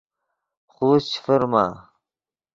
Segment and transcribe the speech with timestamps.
[0.73, 1.65] خوست چے فرما